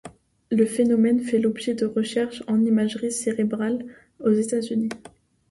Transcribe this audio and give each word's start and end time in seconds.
Le 0.49 0.65
phénomène 0.65 1.19
fait 1.19 1.37
l’objet 1.37 1.75
de 1.75 1.85
recherches 1.85 2.41
en 2.47 2.65
imagerie 2.65 3.11
cérébrale 3.11 3.85
aux 4.19 4.31
États-Unis. 4.31 4.89